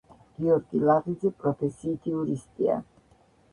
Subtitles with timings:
[0.37, 2.83] გიორგი ლაღიძე პროფესიით იურისტია.